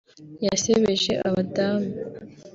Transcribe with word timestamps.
yasebeje 0.45 1.13
abadamu 1.27 1.89